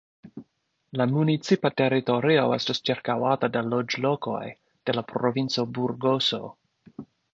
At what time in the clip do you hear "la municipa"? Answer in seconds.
1.01-1.69